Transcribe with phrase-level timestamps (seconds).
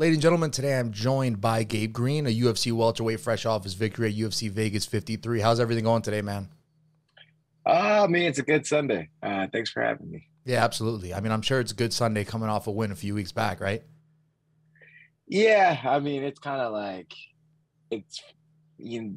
[0.00, 3.74] Ladies and gentlemen, today I'm joined by Gabe Green, a UFC welterweight fresh off his
[3.74, 5.40] victory at UFC Vegas 53.
[5.40, 6.48] How's everything going today, man?
[7.66, 9.10] Oh, man, it's a good Sunday.
[9.22, 10.26] Uh, thanks for having me.
[10.46, 11.12] Yeah, absolutely.
[11.12, 13.30] I mean, I'm sure it's a good Sunday coming off a win a few weeks
[13.30, 13.82] back, right?
[15.28, 17.12] Yeah, I mean, it's kind of like
[17.90, 18.22] it's
[18.78, 19.02] you.
[19.02, 19.14] Know,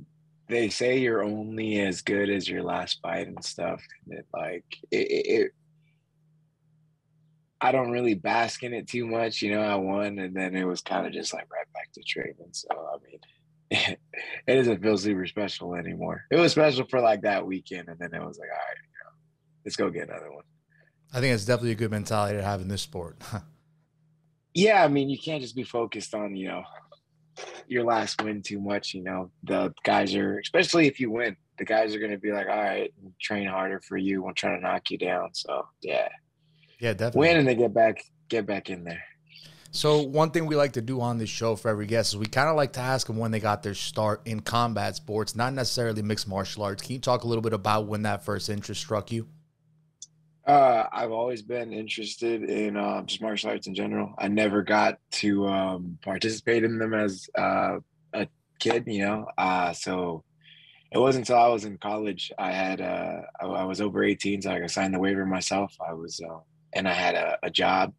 [0.50, 3.81] They say you're only as good as your last fight and stuff.
[4.09, 5.52] It, like it, it,
[7.64, 9.41] I don't really bask in it too much.
[9.41, 12.04] You know, I won, and then it was kind of just like right back to
[12.04, 12.50] training.
[12.52, 13.20] So I mean,
[13.72, 13.99] it,
[14.48, 16.26] it doesn't feel super special anymore.
[16.30, 18.99] It was special for like that weekend, and then it was like, all right, you
[19.05, 19.12] know,
[19.63, 20.44] let's go get another one.
[21.13, 23.17] I think it's definitely a good mentality to have in this sport.
[24.53, 26.64] yeah, I mean, you can't just be focused on you know
[27.70, 28.94] your last win too much.
[28.94, 32.34] You know, the guys are, especially if you win, the guys are going to be
[32.34, 34.22] like, all right, train harder for you.
[34.22, 35.30] We'll try to knock you down.
[35.34, 36.09] So yeah.
[36.84, 37.20] Yeah, definitely.
[37.20, 39.02] Win and then get back, get back in there.
[39.72, 42.26] So one thing we like to do on this show for every guest is we
[42.26, 45.53] kind of like to ask them when they got their start in combat sports, not
[45.53, 46.84] necessarily mixed martial arts.
[46.84, 49.30] Can you talk a little bit about when that first interest struck you?
[50.45, 54.14] Uh, I've always been interested in uh, just martial arts in general.
[54.18, 57.78] I never got to um, participate in them as uh,
[58.14, 58.28] a
[58.59, 59.25] kid, you know.
[59.38, 60.25] Uh, so
[60.92, 64.42] it wasn't until I was in college I had uh, I, I was over 18,
[64.42, 65.73] so I could sign the waiver myself.
[65.80, 66.40] I was uh,
[66.75, 67.93] and I had a, a job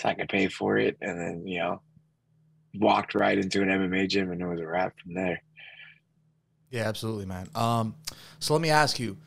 [0.00, 0.96] so I could pay for it.
[1.00, 1.82] And then, you know,
[2.74, 5.42] walked right into an MMA gym and it was a wrap from there.
[6.70, 7.48] Yeah, absolutely, man.
[7.54, 7.96] Um,
[8.38, 9.18] so let me ask you.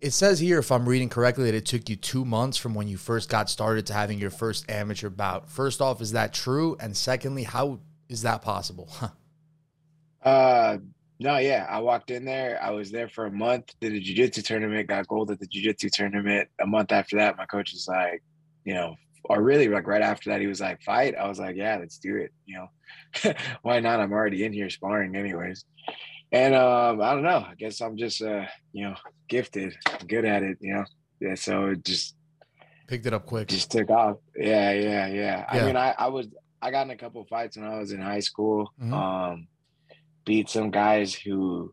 [0.00, 2.88] It says here, if I'm reading correctly, that it took you two months from when
[2.88, 5.50] you first got started to having your first amateur bout.
[5.50, 6.74] First off, is that true?
[6.80, 8.88] And secondly, how is that possible?
[10.22, 10.78] uh,
[11.18, 11.66] no, yeah.
[11.68, 12.58] I walked in there.
[12.62, 15.90] I was there for a month, did a jiu-jitsu tournament, got gold at the jiu-jitsu
[15.92, 16.48] tournament.
[16.62, 18.22] A month after that, my coach was like,
[18.64, 21.14] you know, or really like right after that, he was like, fight.
[21.16, 22.32] I was like, yeah, let's do it.
[22.46, 22.58] You
[23.24, 24.00] know, why not?
[24.00, 25.64] I'm already in here sparring anyways.
[26.32, 27.44] And um, I don't know.
[27.48, 28.94] I guess I'm just uh, you know,
[29.28, 29.74] gifted,
[30.06, 30.84] good at it, you know.
[31.20, 32.16] Yeah, so it just
[32.86, 33.48] picked it up quick.
[33.48, 34.16] Just took off.
[34.36, 35.08] Yeah, yeah, yeah.
[35.08, 35.44] yeah.
[35.48, 36.28] I mean, I, I was
[36.62, 38.72] I got in a couple fights when I was in high school.
[38.80, 38.94] Mm-hmm.
[38.94, 39.48] Um,
[40.24, 41.72] beat some guys who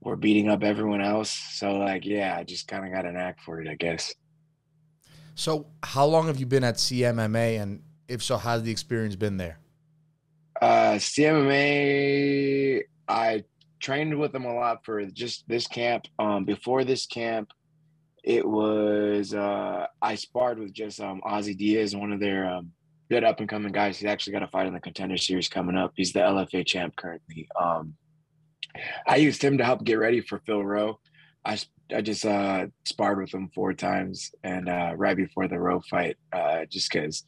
[0.00, 1.30] were beating up everyone else.
[1.30, 4.14] So like, yeah, I just kind of got an knack for it, I guess.
[5.34, 9.36] So, how long have you been at CMMA, and if so, how's the experience been
[9.36, 9.58] there?
[10.60, 13.44] Uh, CMMA, I
[13.80, 16.04] trained with them a lot for just this camp.
[16.18, 17.50] Um, before this camp,
[18.22, 22.70] it was uh, I sparred with just um, Ozzy Diaz, one of their um,
[23.10, 23.98] good up and coming guys.
[23.98, 25.92] He's actually got a fight in the contender series coming up.
[25.96, 27.48] He's the LFA champ currently.
[27.60, 27.94] Um,
[29.06, 30.98] I used him to help get ready for Phil Rowe.
[31.44, 31.58] I
[31.94, 36.16] I just uh, sparred with him four times, and uh, right before the Rowe fight,
[36.32, 37.24] uh, just because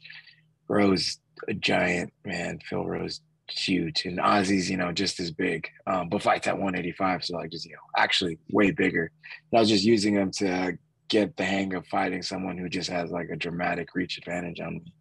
[0.69, 6.09] Rowe's a giant man, Phil Rowe's huge, and Ozzy's you know just as big, um,
[6.09, 9.11] but fights at 185, so like just you know actually way bigger.
[9.53, 12.91] And I was just using him to get the hang of fighting someone who just
[12.91, 14.93] has like a dramatic reach advantage on me.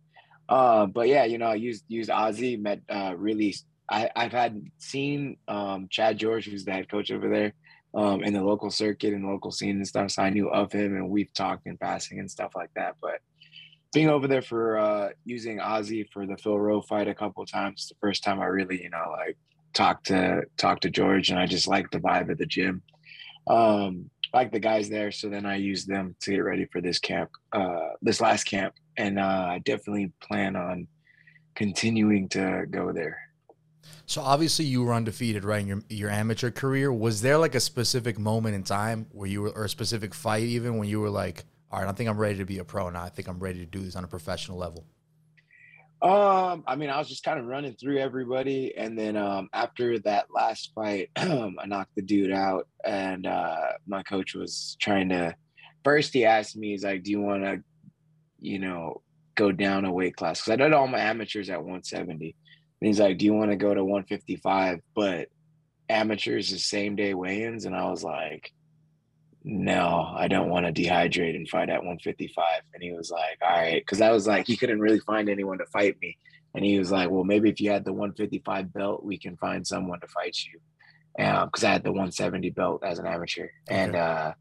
[0.50, 3.56] Uh, but yeah, you know, I used used Ozzy, met uh, really.
[3.91, 7.53] I, I've had seen um, Chad George, who's the head coach over there
[7.95, 10.11] um, in the local circuit and local scene and stuff.
[10.11, 12.95] So I knew of him and we've talked in passing and stuff like that.
[13.01, 13.19] But
[13.93, 17.87] being over there for uh, using Ozzy for the Phil Rowe fight a couple times,
[17.87, 19.37] the first time I really, you know, like
[19.73, 22.81] talked to talked to George and I just liked the vibe of the gym.
[23.47, 25.11] Um, like the guys there.
[25.11, 28.73] So then I used them to get ready for this camp, uh, this last camp.
[28.97, 30.87] And uh, I definitely plan on
[31.55, 33.19] continuing to go there.
[34.13, 35.62] So obviously you were undefeated, right?
[35.62, 39.41] In your your amateur career, was there like a specific moment in time where you
[39.41, 42.19] were, or a specific fight even when you were like, all right, I think I'm
[42.19, 43.01] ready to be a pro now.
[43.01, 44.85] I think I'm ready to do this on a professional level.
[46.03, 49.97] Um, I mean, I was just kind of running through everybody, and then um, after
[50.01, 55.35] that last fight, I knocked the dude out, and uh, my coach was trying to.
[55.84, 57.63] First, he asked me, "He's like, do you want to,
[58.40, 59.01] you know,
[59.34, 62.35] go down a weight class?" Because I did all my amateurs at 170.
[62.83, 64.81] And he's like, Do you want to go to 155?
[64.94, 65.30] But
[65.88, 67.63] amateurs is same day weigh ins.
[67.63, 68.51] And I was like,
[69.45, 72.44] No, I don't want to dehydrate and fight at 155.
[72.74, 73.88] And he was like, All right.
[73.88, 76.18] Cause I was like, he couldn't really find anyone to fight me.
[76.56, 79.65] And he was like, Well, maybe if you had the 155 belt, we can find
[79.65, 80.59] someone to fight you.
[81.15, 83.44] Because um, I had the 170 belt as an amateur.
[83.44, 83.51] Okay.
[83.69, 84.33] And uh,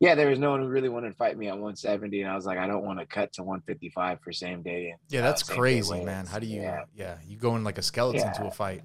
[0.00, 2.36] yeah, there was no one who really wanted to fight me at 170, and I
[2.36, 4.90] was like, I don't want to cut to 155 for same day.
[4.90, 6.26] And, yeah, that's uh, crazy, man.
[6.26, 6.60] How do you?
[6.60, 6.84] Yeah.
[6.94, 8.32] yeah, you go in like a skeleton yeah.
[8.32, 8.82] to a fight.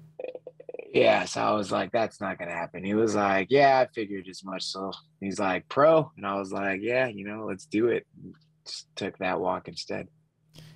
[0.92, 2.84] Yeah, so I was like, that's not gonna happen.
[2.84, 4.62] He was like, yeah, I figured as much.
[4.62, 8.06] So he's like, pro, and I was like, yeah, you know, let's do it.
[8.64, 10.08] Just took that walk instead.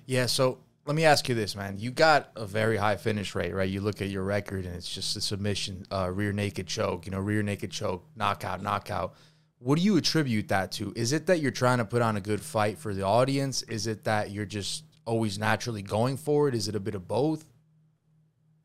[0.05, 1.77] Yeah, so let me ask you this, man.
[1.79, 3.69] You got a very high finish rate, right?
[3.69, 7.11] You look at your record and it's just a submission, uh, rear naked choke, you
[7.11, 9.15] know, rear naked choke, knockout, knockout.
[9.59, 10.93] What do you attribute that to?
[10.95, 13.61] Is it that you're trying to put on a good fight for the audience?
[13.63, 16.55] Is it that you're just always naturally going for it?
[16.55, 17.43] Is it a bit of both?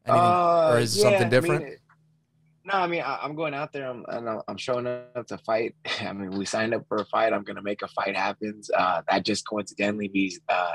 [0.06, 1.64] Anything, Uh, or is it yeah, something I different?
[1.64, 1.76] mean,
[2.66, 3.88] no, I mean I, I'm going out there.
[3.90, 5.74] I'm and I'm I'm showing up to fight.
[6.00, 7.32] I mean, we signed up for a fight.
[7.32, 8.60] I'm gonna make a fight happen.
[8.76, 10.74] Uh, that just coincidentally be uh,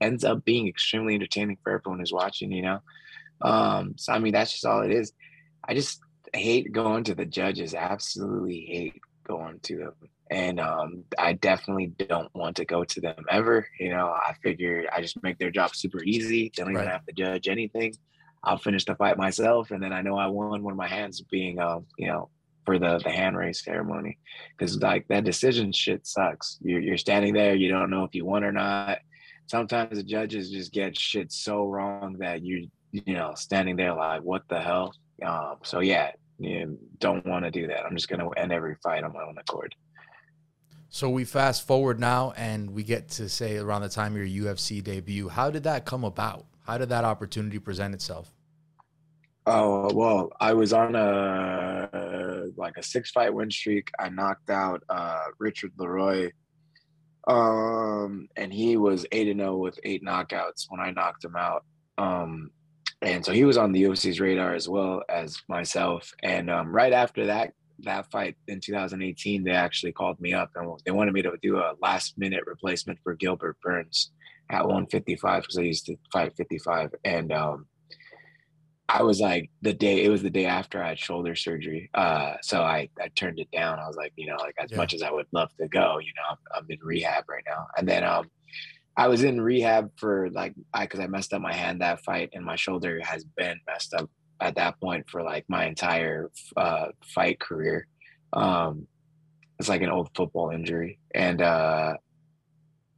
[0.00, 2.50] ends up being extremely entertaining for everyone who's watching.
[2.50, 2.78] You know,
[3.42, 5.12] um, so I mean that's just all it is.
[5.64, 6.00] I just
[6.32, 7.74] hate going to the judges.
[7.74, 9.92] Absolutely hate going to them.
[10.30, 13.66] And um, I definitely don't want to go to them ever.
[13.78, 16.52] You know, I figure I just make their job super easy.
[16.56, 17.94] They don't even have to judge anything.
[18.42, 21.20] I'll finish the fight myself, and then I know I won one of my hands
[21.20, 22.30] being, um, you know,
[22.64, 24.18] for the the hand raise ceremony,
[24.56, 26.58] because like that decision shit sucks.
[26.62, 28.98] You're you're standing there, you don't know if you won or not.
[29.46, 34.22] Sometimes the judges just get shit so wrong that you you know standing there like
[34.22, 34.94] what the hell.
[35.22, 37.84] Um, so yeah, you don't want to do that.
[37.84, 39.74] I'm just gonna end every fight on my own accord.
[40.88, 44.54] So we fast forward now and we get to say around the time of your
[44.54, 45.28] UFC debut.
[45.28, 46.46] How did that come about?
[46.66, 48.34] How did that opportunity present itself?
[49.46, 53.90] Oh well, I was on a like a six fight win streak.
[53.98, 56.30] I knocked out uh Richard Leroy.
[57.26, 61.64] Um and he was 8 and 0 with eight knockouts when I knocked him out.
[61.98, 62.50] Um
[63.02, 66.10] and so he was on the UFC's radar as well as myself.
[66.22, 67.52] And um right after that
[67.82, 71.56] that fight in 2018, they actually called me up and they wanted me to do
[71.58, 74.10] a last minute replacement for Gilbert Burns
[74.50, 76.90] at 155 because I used to fight 55.
[77.04, 77.66] And um
[78.88, 81.90] I was like the day it was the day after I had shoulder surgery.
[81.94, 83.78] Uh, so I, I turned it down.
[83.78, 84.78] I was like, you know, like as Yeah.
[84.78, 87.66] much as I would love to go, you know, I'm, I'm in rehab right now.
[87.76, 88.30] And then um,
[88.96, 92.30] I was in rehab for like I because I messed up my hand that fight,
[92.32, 94.10] and my shoulder has been messed up
[94.40, 97.86] at that point for like my entire uh, fight career.
[98.32, 98.86] Um,
[99.58, 101.94] it's like an old football injury, and uh,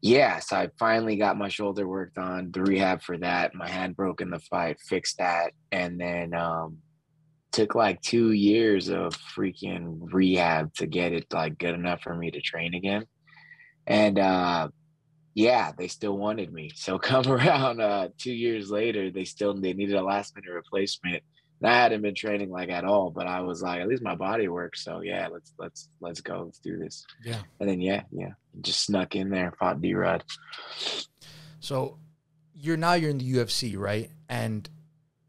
[0.03, 3.55] yeah, so I finally got my shoulder worked on, the rehab for that.
[3.55, 6.79] My hand broke in the fight, fixed that, and then um
[7.53, 12.31] took like two years of freaking rehab to get it like good enough for me
[12.31, 13.05] to train again.
[13.87, 14.69] And uh
[15.35, 16.71] yeah, they still wanted me.
[16.75, 21.23] So come around uh two years later, they still they needed a last minute replacement.
[21.61, 24.17] And I hadn't been training like at all, but I was like, at least my
[24.17, 24.83] body works.
[24.83, 26.43] So yeah, let's let's let's go.
[26.45, 27.07] Let's do this.
[27.25, 27.41] Yeah.
[27.61, 30.25] And then yeah, yeah, just snuck in there, fought D Rod.
[31.61, 31.99] So
[32.55, 34.11] you're now you're in the UFC, right?
[34.29, 34.69] And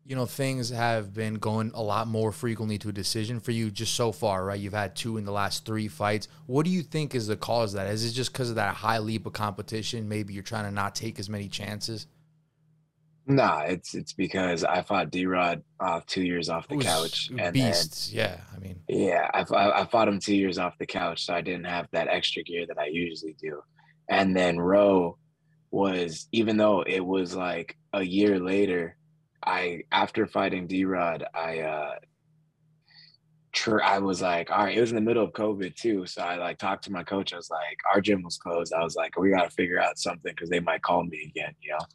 [0.05, 3.71] you know things have been going a lot more frequently to a decision for you
[3.71, 4.59] just so far, right?
[4.59, 6.27] You've had two in the last three fights.
[6.45, 7.91] What do you think is the cause of that?
[7.91, 10.09] Is it just because of that high leap of competition?
[10.09, 12.07] Maybe you're trying to not take as many chances.
[13.25, 17.29] Nah, it's it's because I fought D Rod off uh, two years off the couch,
[17.29, 18.41] and then, beasts, yeah.
[18.53, 21.39] I mean, yeah, I, I I fought him two years off the couch, so I
[21.39, 23.61] didn't have that extra gear that I usually do.
[24.09, 25.17] And then Rowe
[25.71, 28.97] was, even though it was like a year later,
[29.45, 31.95] I after fighting D Rod, I uh,
[33.53, 36.21] tr- I was like, all right, it was in the middle of COVID too, so
[36.21, 37.33] I like talked to my coach.
[37.33, 38.73] I was like, our gym was closed.
[38.73, 41.53] I was like, we got to figure out something because they might call me again,
[41.61, 41.85] you know.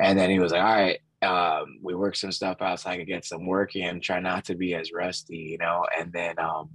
[0.00, 2.96] And then he was like, all right, um, we work some stuff out so I
[2.96, 5.84] could get some work in, try not to be as rusty, you know.
[5.98, 6.70] And then, um,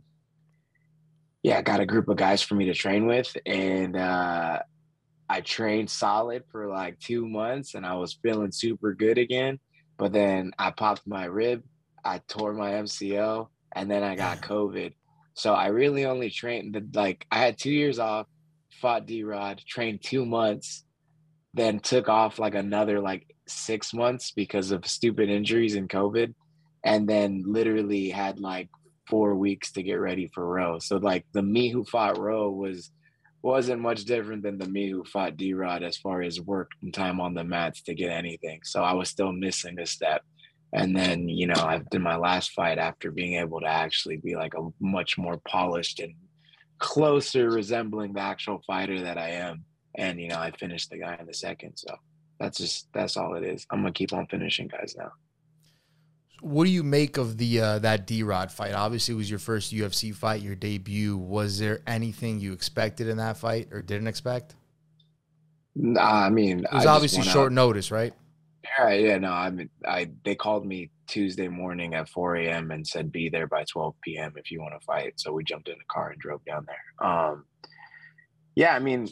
[1.44, 3.36] yeah, I got a group of guys for me to train with.
[3.46, 4.60] And uh,
[5.30, 9.60] I trained solid for like two months and I was feeling super good again.
[9.98, 11.64] But then I popped my rib,
[12.04, 14.94] I tore my MCL, and then I got COVID.
[15.34, 18.28] So I really only trained the, like, I had two years off,
[18.82, 20.84] fought D Rod, trained two months
[21.58, 26.34] then took off like another like six months because of stupid injuries and COVID,
[26.84, 28.70] and then literally had like
[29.08, 30.80] four weeks to get ready for Rowe.
[30.80, 32.92] So like the me who fought Rowe was
[33.48, 36.94] wasn't much different than the me who fought D Rod as far as work and
[36.94, 38.60] time on the mats to get anything.
[38.64, 40.22] So I was still missing a step.
[40.74, 44.36] And then, you know, I did my last fight after being able to actually be
[44.36, 46.14] like a much more polished and
[46.80, 49.64] closer resembling the actual fighter that I am
[49.98, 51.76] and you know I finished the guy in the second.
[51.76, 51.96] So
[52.40, 53.66] that's just that's all it is.
[53.70, 55.12] I'm gonna keep on finishing guys now.
[56.42, 58.74] What do you make of the uh, that D Rod fight?
[58.74, 61.18] Obviously, it was your first UFC fight, your debut.
[61.18, 64.56] Was there anything you expected in that fight or didn't expect?
[65.76, 68.14] Nah, I mean, It was obviously short notice, right?
[68.80, 72.72] Yeah, yeah, no, I mean, I they called me Tuesday morning at 4 a.m.
[72.72, 74.34] and said be there by 12 p.m.
[74.36, 75.14] if you want to fight.
[75.18, 77.10] So we jumped in the car and drove down there.
[77.10, 77.46] Um,
[78.56, 79.08] yeah, I mean,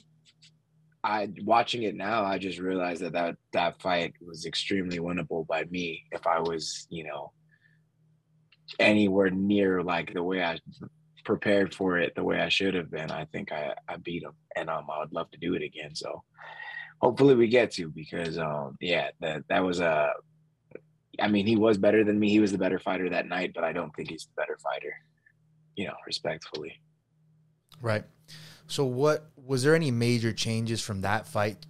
[1.06, 5.66] I watching it now, I just realized that that that fight was extremely winnable by
[5.66, 7.32] me if I was, you know,
[8.80, 10.58] anywhere near like the way I
[11.24, 13.12] prepared for it, the way I should have been.
[13.12, 15.94] I think I I beat him, and um, I would love to do it again.
[15.94, 16.24] So
[17.00, 20.12] hopefully we get to because um, yeah, that that was a.
[21.22, 22.30] I mean, he was better than me.
[22.30, 24.94] He was the better fighter that night, but I don't think he's the better fighter.
[25.76, 26.74] You know, respectfully.
[27.80, 28.06] Right.
[28.68, 31.66] So, what was there any major changes from that fight,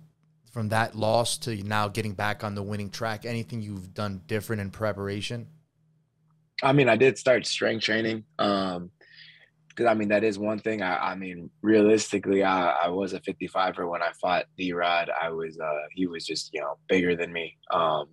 [0.51, 3.25] from that loss to now getting back on the winning track?
[3.25, 5.47] Anything you've done different in preparation?
[6.63, 8.23] I mean, I did start strength training.
[8.39, 8.91] Um,
[9.75, 10.81] because I mean that is one thing.
[10.81, 15.09] I, I mean, realistically, I, I was a 55er when I fought D Rod.
[15.21, 17.57] I was uh he was just you know bigger than me.
[17.71, 18.07] Um,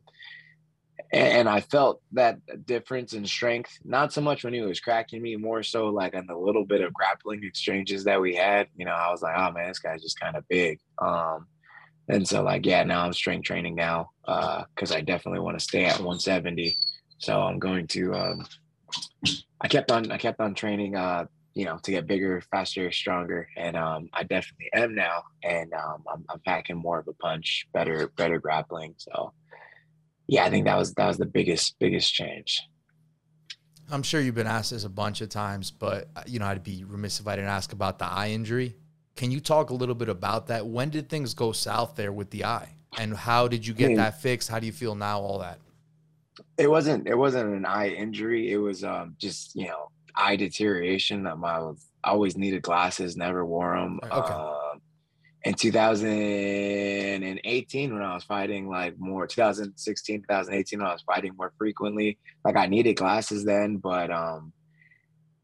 [1.13, 5.37] and I felt that difference in strength, not so much when he was cracking me,
[5.37, 8.69] more so like on the little bit of grappling exchanges that we had.
[8.77, 10.81] You know, I was like, oh man, this guy's just kind of big.
[10.99, 11.47] Um,
[12.09, 15.65] and so like, yeah, now I'm strength training now because uh, I definitely want to
[15.65, 16.79] stay at 170.
[17.19, 18.15] So I'm going to.
[18.15, 18.47] Um,
[19.61, 20.11] I kept on.
[20.11, 20.97] I kept on training.
[20.97, 25.23] Uh, you know, to get bigger, faster, stronger, and um, I definitely am now.
[25.45, 28.95] And um, I'm, I'm packing more of a punch, better, better grappling.
[28.97, 29.35] So
[30.27, 32.63] yeah, I think that was that was the biggest biggest change.
[33.91, 36.85] I'm sure you've been asked this a bunch of times, but you know, I'd be
[36.85, 38.77] remiss if I didn't ask about the eye injury.
[39.17, 40.67] Can you talk a little bit about that?
[40.67, 43.89] When did things go south there with the eye, and how did you get I
[43.89, 44.49] mean, that fixed?
[44.49, 45.21] How do you feel now?
[45.21, 45.59] All that.
[46.57, 47.07] It wasn't.
[47.07, 48.53] It wasn't an eye injury.
[48.53, 51.27] It was um, just you know eye deterioration.
[51.27, 54.01] Um, I was always needed glasses, never wore them.
[54.05, 54.33] Okay.
[54.33, 54.62] Uh,
[55.45, 61.53] in 2018 when I was fighting like more 2016 2018 when I was fighting more
[61.59, 62.19] frequently.
[62.45, 64.53] Like I needed glasses then but um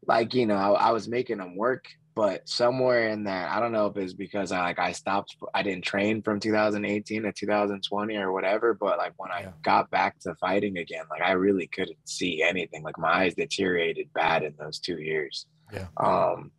[0.07, 1.83] like you know I, I, was making them work
[2.15, 5.63] but somewhere in that I don't know if it's because I like I stopped I
[5.63, 9.49] didn't train from 2018 to 2020 or whatever but like when yeah.
[9.49, 12.83] I got back to fighting again like I really couldn't see anything.
[12.83, 15.45] Like my eyes deteriorated bad in those 2 years.
[15.73, 15.87] Yeah.
[15.97, 16.51] Um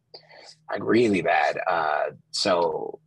[0.71, 1.59] like really bad.
[1.67, 3.01] Uh so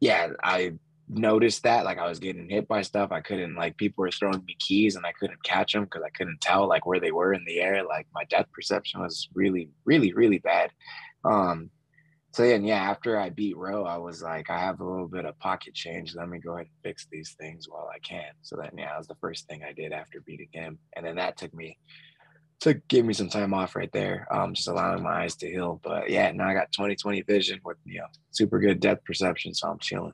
[0.00, 0.74] yeah, I
[1.08, 3.12] noticed that like I was getting hit by stuff.
[3.12, 6.10] I couldn't like people were throwing me keys and I couldn't catch them because I
[6.10, 7.84] couldn't tell like where they were in the air.
[7.84, 10.70] Like my depth perception was really, really, really bad.
[11.24, 11.70] Um,
[12.32, 15.24] so then yeah, after I beat Rowe, I was like, I have a little bit
[15.24, 16.14] of pocket change.
[16.14, 18.32] Let me go ahead and fix these things while I can.
[18.42, 20.78] So then yeah, that was the first thing I did after beating him.
[20.94, 21.78] And then that took me
[22.60, 25.80] took give me some time off right there, um, just allowing my eyes to heal.
[25.82, 29.68] But yeah, now I got 20/20 vision with you know super good depth perception, so
[29.68, 30.12] I'm chilling.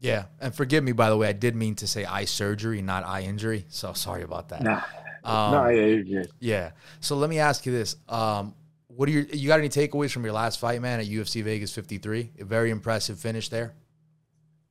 [0.00, 3.04] Yeah, and forgive me by the way, I did mean to say eye surgery, not
[3.04, 3.64] eye injury.
[3.68, 4.62] So sorry about that.
[4.62, 4.82] Nah,
[5.24, 6.22] um, no, yeah.
[6.38, 6.70] Yeah.
[7.00, 8.54] So let me ask you this: um,
[8.88, 11.72] What are your you got any takeaways from your last fight, man, at UFC Vegas
[11.72, 12.32] 53?
[12.40, 13.74] A very impressive finish there.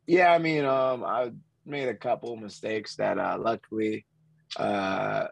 [0.06, 1.32] Yeah, I mean, um, I
[1.66, 4.06] made a couple mistakes that uh, luckily
[4.58, 5.28] uh,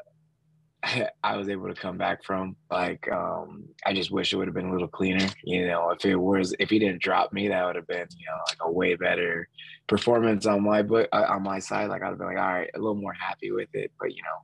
[1.24, 2.56] I was able to come back from.
[2.70, 5.28] Like, um, I just wish it would have been a little cleaner.
[5.44, 8.26] You know, if it was, if he didn't drop me, that would have been, you
[8.26, 9.48] know, like a way better
[9.88, 11.90] performance on my but uh, on my side.
[11.90, 13.92] Like, I'd have been like, all right, a little more happy with it.
[14.00, 14.40] But you know,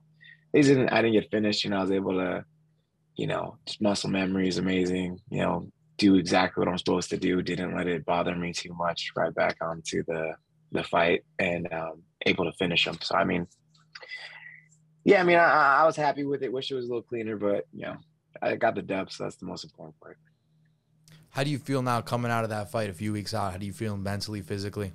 [0.52, 0.90] they didn't.
[0.90, 1.64] I didn't get finished.
[1.64, 2.44] You know, I was able to,
[3.16, 5.18] you know, muscle memory is amazing.
[5.30, 7.42] You know, do exactly what I'm supposed to do.
[7.42, 9.10] Didn't let it bother me too much.
[9.16, 10.34] Right back onto the
[10.70, 12.98] the fight and um, able to finish them.
[13.02, 13.46] So I mean
[15.04, 16.52] yeah, I mean, I, I was happy with it.
[16.52, 17.96] Wish it was a little cleaner, but you know,
[18.42, 20.18] I got the depth, so that's the most important part.
[21.30, 23.52] How do you feel now coming out of that fight a few weeks out?
[23.52, 24.92] How do you feel mentally, physically?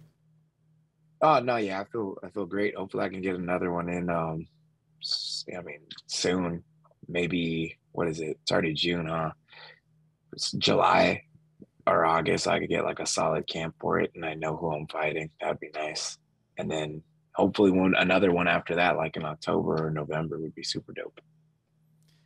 [1.22, 2.76] Oh no, yeah, I feel I feel great.
[2.76, 4.10] Hopefully, I can get another one in.
[4.10, 4.48] Um,
[5.58, 6.64] I mean, soon.
[7.10, 8.38] Maybe what is it?
[8.42, 9.32] It's already June, huh?
[10.32, 11.24] It's July
[11.86, 12.48] or August.
[12.48, 15.30] I could get like a solid camp for it, and I know who I'm fighting.
[15.40, 16.18] That'd be nice.
[16.58, 17.04] And then
[17.36, 21.20] hopefully one another one after that, like in October or November, would be super dope.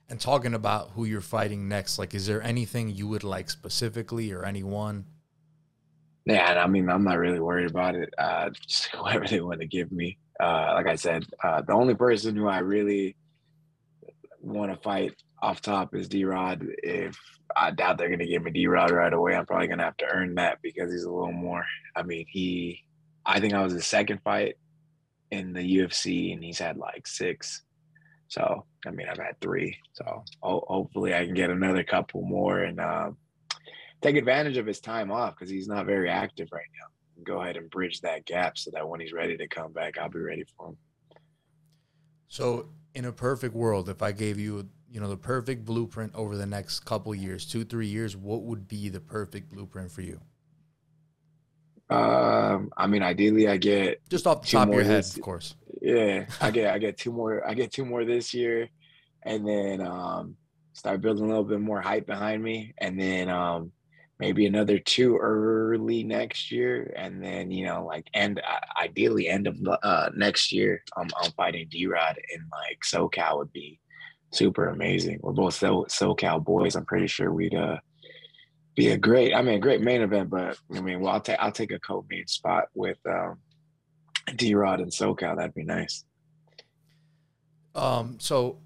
[0.09, 4.31] And talking about who you're fighting next, like, is there anything you would like specifically,
[4.31, 5.05] or anyone?
[6.25, 8.13] Yeah, I mean, I'm not really worried about it.
[8.17, 10.17] Uh, just whoever they want to give me.
[10.39, 13.15] Uh, like I said, uh, the only person who I really
[14.41, 16.65] want to fight off top is D Rod.
[16.83, 17.17] If
[17.55, 19.85] I doubt they're going to give me D Rod right away, I'm probably going to
[19.85, 21.65] have to earn that because he's a little more.
[21.95, 22.83] I mean, he,
[23.25, 24.55] I think I was his second fight
[25.31, 27.63] in the UFC, and he's had like six.
[28.27, 29.77] So I mean, I've had three.
[29.93, 33.11] So ho- hopefully, I can get another couple more and uh,
[34.01, 37.23] take advantage of his time off because he's not very active right now.
[37.23, 40.09] Go ahead and bridge that gap so that when he's ready to come back, I'll
[40.09, 40.77] be ready for him.
[42.27, 46.35] So, in a perfect world, if I gave you, you know, the perfect blueprint over
[46.37, 50.19] the next couple years, two, three years, what would be the perfect blueprint for you?
[51.89, 55.55] Um, I mean, ideally, I get just off the top of your head, of course.
[55.81, 57.47] Yeah, I get I get two more.
[57.47, 58.69] I get two more this year,
[59.23, 60.35] and then um,
[60.73, 63.71] start building a little bit more hype behind me, and then um,
[64.19, 69.47] maybe another two early next year, and then you know, like end uh, ideally end
[69.47, 73.79] of uh, next year, I'm I'm fighting D Rod in like SoCal would be
[74.31, 75.19] super amazing.
[75.21, 76.75] We're both so SoCal boys.
[76.75, 77.77] I'm pretty sure we'd uh
[78.77, 80.29] be a great, I mean, a great main event.
[80.29, 83.39] But I mean, well, I'll take I'll take a co-main spot with um,
[84.35, 85.35] D Rod and SoCal.
[85.35, 86.05] That'd be nice.
[87.75, 88.17] Um.
[88.21, 88.59] So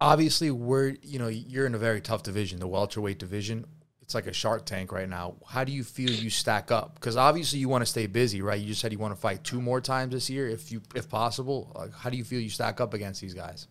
[0.00, 3.66] obviously, we're you know you're in a very tough division, the welterweight division.
[4.00, 5.36] It's like a Shark Tank right now.
[5.46, 6.96] How do you feel you stack up?
[6.96, 8.60] Because obviously you want to stay busy, right?
[8.60, 11.08] You just said you want to fight two more times this year, if you if
[11.08, 11.72] possible.
[11.74, 13.68] Like, how do you feel you stack up against these guys?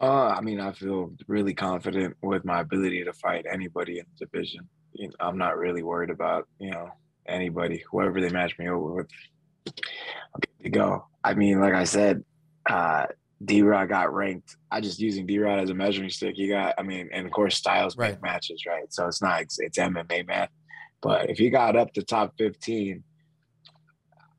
[0.00, 4.26] Uh, I mean, I feel really confident with my ability to fight anybody in the
[4.26, 4.68] division.
[4.92, 6.90] You know, I'm not really worried about you know
[7.26, 9.08] anybody, whoever they match me over with.
[9.66, 11.06] I'm good to go.
[11.24, 12.24] I mean, like I said,
[12.68, 13.06] uh,
[13.44, 14.56] D Rod got ranked.
[14.70, 16.38] I just using D Rod as a measuring stick.
[16.38, 18.12] You got, I mean, and of course styles right.
[18.12, 18.92] make matches, right?
[18.92, 20.50] So it's not it's, it's MMA math.
[21.02, 23.02] But if he got up to top 15,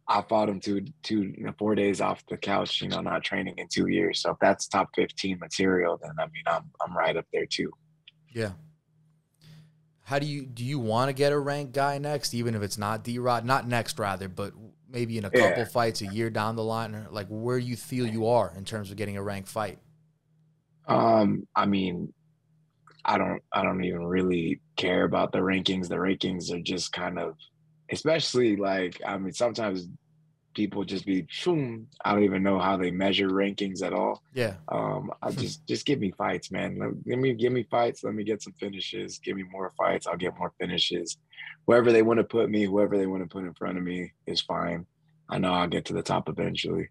[0.09, 3.23] I fought him two, two, you know, four days off the couch, you know, not
[3.23, 4.21] training in two years.
[4.21, 7.71] So if that's top 15 material, then I mean, I'm, I'm right up there too.
[8.33, 8.51] Yeah.
[10.03, 12.77] How do you, do you want to get a ranked guy next, even if it's
[12.77, 14.53] not D Rod, not next rather, but
[14.89, 15.65] maybe in a couple yeah.
[15.65, 18.89] fights a year down the line, or like where you feel you are in terms
[18.89, 19.79] of getting a ranked fight?
[20.87, 22.13] Um, I mean,
[23.03, 25.89] I don't, I don't even really care about the rankings.
[25.89, 27.35] The rankings are just kind of,
[27.91, 29.88] especially like I mean sometimes
[30.58, 31.86] people just be shoom.
[32.03, 34.24] I don't even know how they measure rankings at all.
[34.34, 34.56] Yeah.
[34.70, 36.79] Um, I just just give me fights, man.
[36.79, 38.03] Let, let me give me fights.
[38.03, 39.20] Let me get some finishes.
[39.20, 40.08] Give me more fights.
[40.08, 41.17] I'll get more finishes.
[41.65, 44.13] Wherever they want to put me, whoever they want to put in front of me
[44.25, 44.88] is fine.
[45.29, 46.89] I know I'll get to the top eventually.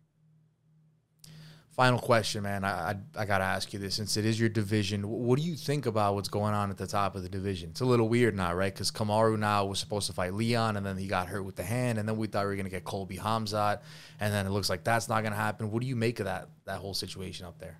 [1.76, 2.64] Final question, man.
[2.64, 5.06] I, I, I got to ask you this since it is your division.
[5.06, 7.68] What do you think about what's going on at the top of the division?
[7.70, 8.72] It's a little weird now, right?
[8.72, 11.62] Because Kamaru now was supposed to fight Leon, and then he got hurt with the
[11.62, 13.80] hand, and then we thought we were going to get Colby Khamzat,
[14.20, 15.70] and then it looks like that's not going to happen.
[15.70, 17.78] What do you make of that that whole situation up there?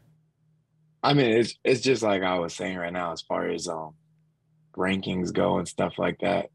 [1.03, 3.94] I mean, it's it's just like I was saying right now, as far as um
[4.77, 6.51] rankings go and stuff like that.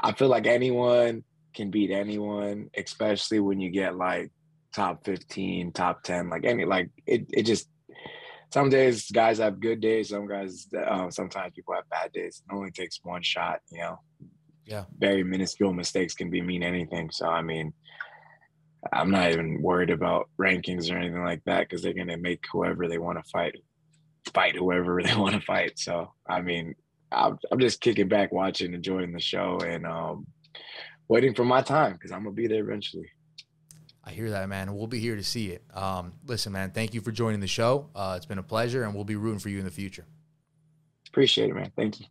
[0.00, 1.22] I feel like anyone
[1.54, 4.32] can beat anyone, especially when you get like
[4.78, 7.68] top 15, top 10, like any, like it, it just,
[8.52, 10.10] some days guys have good days.
[10.10, 12.42] Some guys, um, sometimes people have bad days.
[12.48, 13.98] It only takes one shot, you know?
[14.64, 14.84] Yeah.
[14.96, 17.10] Very minuscule mistakes can be mean anything.
[17.10, 17.72] So, I mean,
[18.92, 22.44] I'm not even worried about rankings or anything like that because they're going to make
[22.52, 23.56] whoever they want to fight,
[24.32, 25.72] fight whoever they want to fight.
[25.78, 26.76] So, I mean,
[27.10, 30.26] I'm, I'm just kicking back, watching, enjoying the show, and um,
[31.08, 33.10] waiting for my time because I'm going to be there eventually.
[34.08, 34.74] I hear that, man.
[34.74, 35.62] We'll be here to see it.
[35.74, 37.90] Um, listen, man, thank you for joining the show.
[37.94, 40.06] Uh, it's been a pleasure, and we'll be rooting for you in the future.
[41.08, 41.70] Appreciate it, man.
[41.76, 42.06] Thank you.